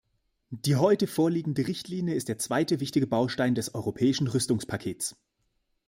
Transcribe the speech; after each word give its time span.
Die 0.49 0.77
heute 0.77 1.05
vorliegende 1.05 1.67
Richtlinie 1.67 2.15
ist 2.15 2.27
der 2.27 2.39
zweite 2.39 2.79
wichtige 2.79 3.05
Baustein 3.05 3.53
des 3.53 3.75
europäischen 3.75 4.25
Rüstungspakets. 4.25 5.15